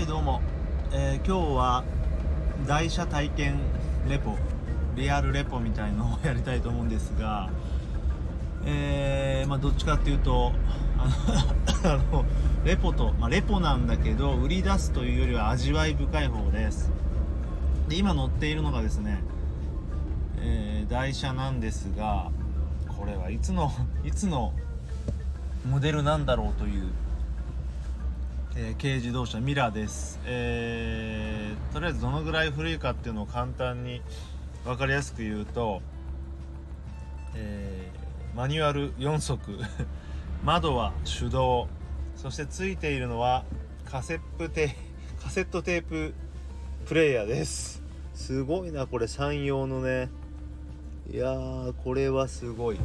[0.00, 0.40] いどうも、
[0.92, 1.84] えー、今日は
[2.66, 3.58] 台車体験
[4.08, 4.34] レポ
[4.96, 7.50] リアルレポみたいのをやりたいと思うんですが
[8.64, 10.52] えー、まあどっちかっていうと
[11.84, 12.24] あの
[12.64, 16.90] レポと、まあ、レポなんだけど売り出すというよりは味わい深い方です。
[17.88, 19.22] で今乗っているのがですね、
[20.38, 22.30] えー、台車なんですが
[22.88, 23.70] これはいつの
[24.04, 24.52] いつの
[25.68, 26.90] モデルなんだろうという
[28.62, 34.02] えー、軽自動車ミラーです、えー、とりあえずどのぐらい古いかっていうのを簡単に
[34.66, 35.80] 分かりやすく言うと、
[37.34, 39.58] えー、マニュアル4速
[40.44, 41.68] 窓は手動。
[42.16, 43.44] そしてついているのは
[43.86, 44.76] カセップテ
[45.22, 46.12] カセットテープ
[46.84, 47.82] プレイヤーです。
[48.12, 49.06] すごいなこれ。
[49.06, 50.10] 山陽のね。
[51.10, 52.78] いやーこれはすごい。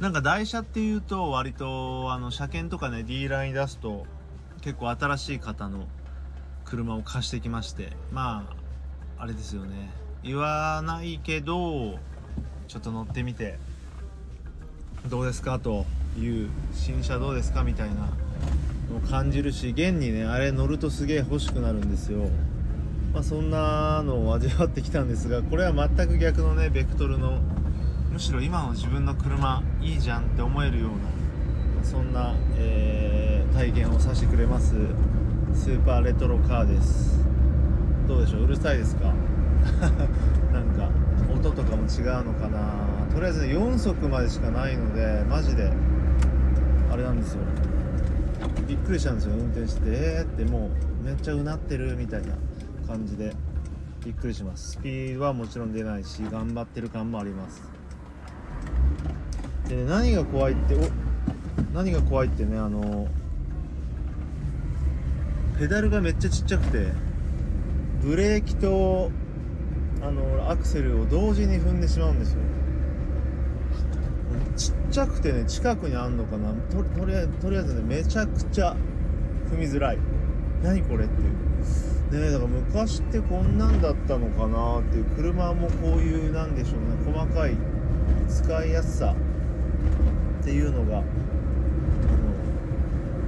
[0.00, 4.06] なんか台車っていうと割とあの車検とかねディーラーに出すと
[4.60, 5.88] 結構新しい方の
[6.64, 8.46] 車を貸してきましてま
[9.18, 9.90] ああれですよね。
[10.22, 11.98] 言わないけど
[12.68, 13.58] ちょっと乗ってみて
[15.08, 15.58] どうですか？
[15.58, 15.84] と
[16.16, 17.94] いう新車どうですかみたいな
[18.90, 22.28] のを感じるし現にねあれ乗るとすげえ欲しくなるんですよ。
[23.12, 27.40] まあそんなのを味わってきたんですがこれは全く逆のねベクトルの
[28.12, 30.90] むしろ今の自分の車いいじゃんって思えるよう
[31.78, 34.74] なそんな、えー、体験をさせてくれます
[35.54, 37.24] スーパーレトロカーです。
[38.06, 38.42] どうでしょう？
[38.44, 39.12] うるさいですか？
[40.52, 40.90] なんか
[41.32, 42.74] 音とかも違うのかな？
[43.12, 45.72] とりあえず4速までしかないのでマジで
[46.92, 47.40] あれなんですよ。
[48.66, 49.34] びっくりしたんですよ。
[49.36, 50.70] 運転してえーっても
[51.02, 52.34] うめっちゃうなってるみたいな
[52.86, 53.34] 感じで
[54.04, 54.72] びっくりします。
[54.72, 57.62] スピードはもちろん出ないし頑張ってる感もあります。
[59.68, 60.78] でね何が怖いってお
[61.74, 63.06] 何が怖いってねあの
[65.58, 66.92] ペダルがめっちゃちっちゃくて
[68.02, 69.10] ブレーキと
[70.00, 72.38] あのアクセルを同時に踏んでしまうんですよ。
[74.56, 76.52] ちっちゃくてね近くにあんのかな。
[76.70, 78.76] ととりあえずとりあえずねめちゃくちゃ
[79.50, 79.98] 踏みづらい。
[80.62, 82.22] 何これっていう。
[82.22, 85.04] ねだから昔ってこんなんだったのかなっていう。
[85.16, 87.56] 車もこういうなんでしょうね細かい
[88.28, 89.14] 使いやすさ。
[90.40, 91.06] っていうのがあの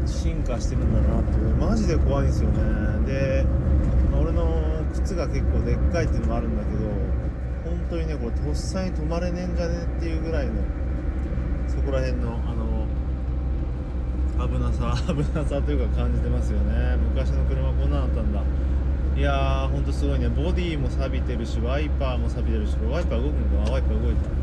[0.07, 3.07] 進化してるんだなってマジで怖いんですよね。
[3.07, 3.45] で、
[4.21, 6.85] 俺の靴が結構でっかいっていうのもあるんだけど
[7.65, 10.55] 本当にねこれとっさに止まれねえんじゃねっていうぐらいの
[11.69, 12.87] そこら辺のあの
[14.49, 16.97] 危なさ 危なさというか感じてますよね。
[17.15, 18.43] 昔の車こんなだったんだ。
[19.17, 20.29] いやーほんとすごいね。
[20.29, 24.40] ボディも錆びてるしワイパーも錆びてるしワイパー動くのかワイパー動いた。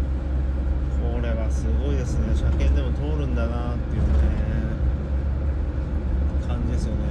[1.13, 2.35] これはすごいですね。
[2.35, 4.07] 車検でも通るんだなっていうね
[6.47, 7.01] 感じですよね。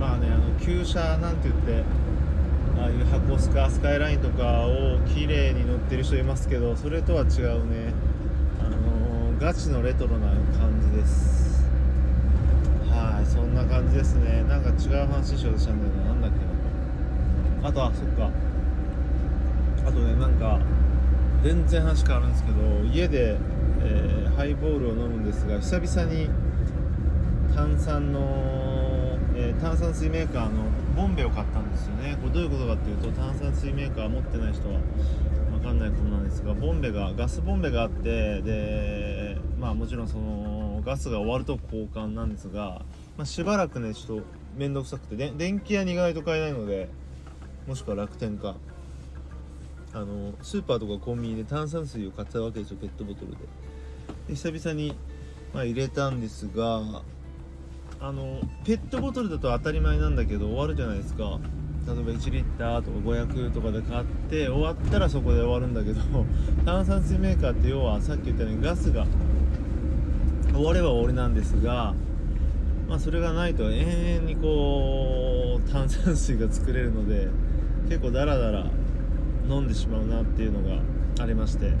[0.00, 1.84] まあねあの旧車なんて言って
[2.80, 7.92] ああいう箱スカスカイラインとかを綺麗に乗ってる人いますけどそれとは違うね
[8.60, 11.62] あのー、ガチのレトロな感じです。
[12.90, 14.42] はいそんな感じですね。
[14.48, 17.68] なんか違う話しようとしたんだよな何だっけな。
[17.68, 18.30] あとはそっか。
[19.86, 20.58] あとねなんか
[21.42, 23.36] 全然話変わるんですけど家で、
[23.82, 26.30] えー、ハイボールを飲むんですが久々に
[27.52, 30.64] 炭酸の、えー、炭酸水メーカーの
[30.96, 32.16] ボンベを買ったんですよね。
[32.20, 34.78] これどういうことかっていうと炭酸水メーカー持ってない人は
[35.50, 42.82] 分かんないことなんですがボンベがガスボンベがあってでまあもちろんそのガスが終わると交換なんですが、
[43.16, 44.26] まあ、しばらくねちょっと
[44.56, 46.88] 面倒くさくてで電気屋に意外と買えないので
[47.66, 48.54] もしくは楽天か。
[49.94, 53.38] あのスーパーとかコンビニで炭酸水を買ったわけですよペットボトルで。
[54.28, 54.94] で久々に、
[55.52, 56.80] まあ、入れたんですが
[58.00, 61.38] あのペットボトルだと当たり前なんだけど終わるじゃないですか。
[61.86, 66.00] 例えば1リッターとか500とかで買って終わったらそこで終わるんだけど
[66.64, 69.04] 炭酸水メーカーって要はさっき言ったようにガスが
[70.52, 71.92] 終われば終わりなんですが
[72.88, 77.28] まあそれがないと永遠にこう炭酸水が作れるので
[77.88, 78.66] 結構ダラダラ
[79.48, 80.80] 飲んでしまうなっていうのが
[81.22, 81.72] ありまして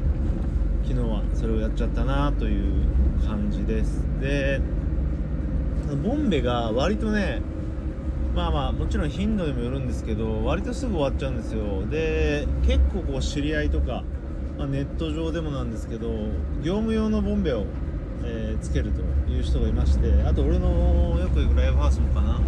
[0.82, 2.72] 昨日はそれをやっちゃったなという
[3.26, 4.02] 感じです。
[4.20, 4.60] で
[6.02, 7.40] ボンベが割とね
[8.34, 11.86] まあまあもちろん頻度にもよるんですけど割とすぐ終わっちゃうんですよ。
[11.86, 14.02] で結構こう知り合いとか、
[14.58, 16.08] まあ、ネット上でもなんですけど
[16.62, 17.66] 業務用のボンベを、
[18.24, 22.40] えー、つけるという人がいましてあと俺のよく行くライブハウスもかな。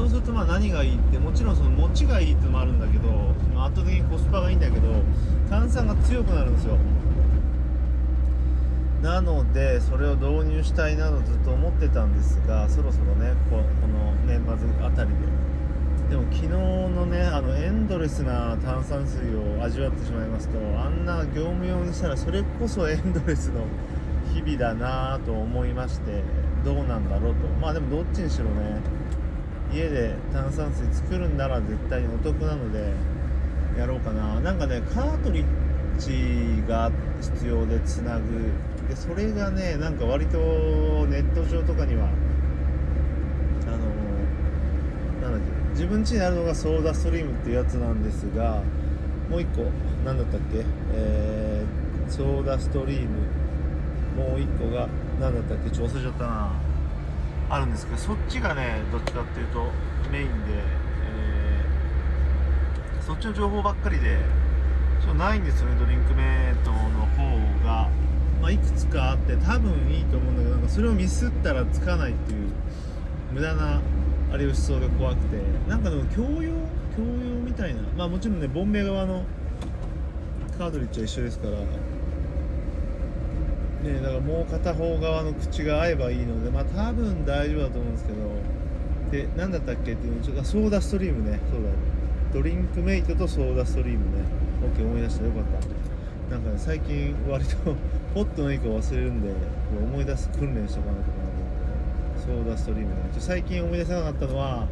[0.00, 3.10] そうするとまあ何がいいってもちろんその持ちがいいってのもあるんだけど
[3.62, 4.88] 圧倒的にコスパがいいんだけど
[5.50, 6.78] 炭酸が強くなるんですよ。
[9.02, 15.14] なのでそれを導入したいなとずっと思ってたんですがそろそろねここの年末あたりで。
[16.08, 23.64] でも昨日のねあのエンドレスな炭酸水を味わってしまいますとあんな業務用にしたらそれこそエンドレスの
[24.34, 26.22] 日々だなと思いまして
[26.64, 27.46] どうなんだろうと。
[27.60, 28.80] まあでもどっちにしろね
[29.72, 32.92] 家で炭酸水作るんなら絶対にお得なので
[33.78, 34.40] やろうかな。
[34.40, 35.44] なんかねカートリッ
[35.98, 36.90] ジが
[37.20, 38.52] 必要でつなぐ。
[38.88, 40.38] でそれがねなんか割と
[41.06, 42.08] ネット上とかには
[43.66, 43.70] あ
[45.24, 48.62] のなんだっけ自分家にあるのがソーダストリームっていうやつなんですが
[49.28, 49.64] もう一個
[50.04, 50.64] 何だったっけ
[50.94, 53.08] えー、ソーダストリーム。
[54.10, 54.88] もう一個が
[55.20, 56.52] 何だったっけちょっと忘れちゃったな。
[57.50, 59.66] あるんですけどそっちがねどっちかっていうと
[60.10, 64.18] メインで、えー、そっちの情報ばっかりで
[65.04, 66.78] そうないんですよねドリンクメイトの
[67.16, 67.90] 方が、
[68.40, 72.48] まあ、いくつかあって多分いいと思うんだけどなんかそれをミスったらつかないっていう
[73.32, 73.80] 無駄な
[74.32, 75.36] あれをしそうで怖くて。
[75.68, 76.52] なんかでも共用
[76.96, 77.80] 共用みたいな。
[77.96, 79.24] まあもちろんねボンベ側の
[80.58, 81.56] カードリッジは一緒ですから
[83.82, 88.18] ねだからもう片方側の口が合えばいいのでまあ多分大丈夫だと思うんですけど
[89.10, 91.68] で何だったっけっていうのちょっとソーダストリームねそうだ。
[92.32, 94.24] ドリンクメイトとソーダストリームね
[94.62, 95.24] OK 思い出した。
[95.24, 95.42] よかっ
[96.28, 96.34] た。
[96.34, 97.56] なんかね最近割と
[98.14, 99.30] ポットのいい子忘れるんで
[99.82, 101.10] 思い出す訓練しとかなきゃなと
[102.30, 102.44] 思って。
[102.44, 102.94] ソーダストリームね。
[103.18, 104.68] 最近思い出せなかったのは、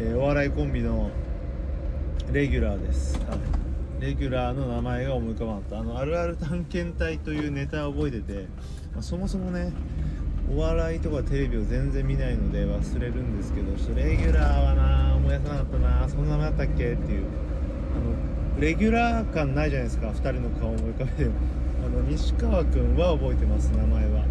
[0.00, 1.10] えー、お笑いコンビの
[2.32, 3.38] レギュラーです、はい。
[4.04, 5.78] レギュラーの名前が思い浮かばなかった。
[5.78, 8.48] あの「あるある探検隊」というネタを覚えてて、
[8.92, 9.72] まあ、そもそもね
[10.54, 16.96] お笑いとかテレビを全然見ないので忘れるんですけどちょっとレギュラーはな思い出さなかったなそんな名前あったっけっていう。
[17.94, 24.24] あのレギュラー感ないじゃないですか2人の顔を思い浮かべてあの西川君は覚えてます名前は。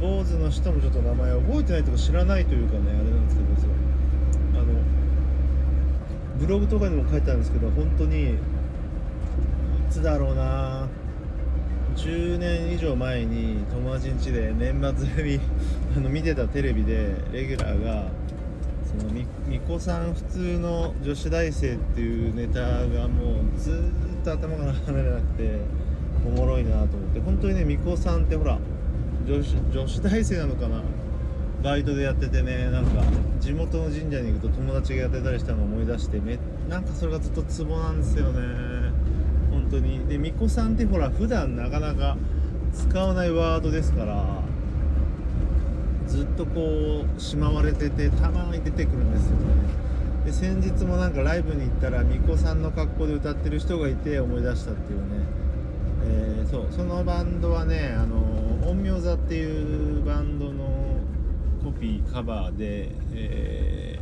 [0.00, 3.48] 坊主の人もちょっと名前覚えてないとか知らないというかねあれなんですけど
[4.54, 4.64] あの
[6.36, 8.34] ブログとかにも書いてあるんですけど本当に
[10.04, 10.86] だろうな。
[11.96, 15.40] 10年以上前に友達ん家で年末に
[15.96, 18.08] あの見てたテレビでレギュラーが
[18.84, 23.74] そのみみこさん普通の女子大生っていうネタがもうずっ
[24.24, 25.58] と頭から離れなくて
[26.26, 27.20] おもろいなと思って。
[27.20, 28.58] 本当にねみこさんってほら
[29.26, 30.82] 女子女子大生なのかな。
[31.62, 33.02] バイトでやっててねなんか
[33.40, 38.83] 地元の神社に行くと友達がやってたりしたのを思い出してめなんかそれがずっとツボなんですよね。
[39.74, 40.06] 当に。
[40.06, 42.16] で巫女さんってほら普段なかなか
[42.72, 44.24] 使わないワードですから
[46.08, 49.38] ずっとこうしまわれててたまに出てくるんですよね。
[50.26, 55.04] で先日もなんかライブに行ったら巫女さんの格好で歌ってる人がいて思い出したっていうね、
[56.06, 56.66] えー、そう。
[56.70, 60.64] そのバンドはねあの陰陽座っていうバンドの
[61.62, 63.93] コピーカバーでえー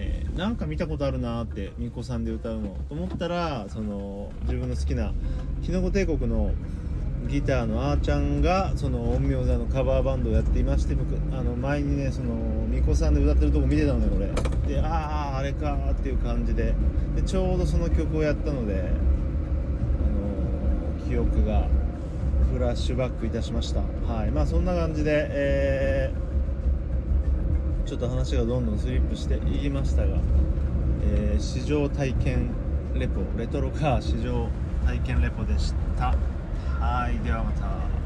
[0.00, 2.68] ねなんか見たことあるなってみこさんで歌うの。
[2.88, 5.12] と思ったらその自分の好きな
[5.62, 6.52] きのこ帝国の
[7.28, 12.34] ギターのあーちゃんがその陰陽座のカバーバンドをやっていまして僕あの前にねその
[12.68, 14.32] みこさんで歌ってるとこ見てたのね
[14.64, 16.74] 俺であああれかっていう感じで。
[17.14, 18.84] でちょうどその曲をやったのであ
[21.04, 21.66] の記憶が
[22.52, 23.80] フラッシュバックいたしました。
[24.12, 24.30] はい。
[24.30, 26.29] まあそんな感じでえー
[27.90, 30.16] ちょっと話がどんどんスリップしていきましたが、
[31.02, 32.50] えー、試乗体験
[32.94, 34.48] レポレトロカー試乗
[34.86, 36.14] 体験レポでした。
[36.78, 37.99] はいではまた。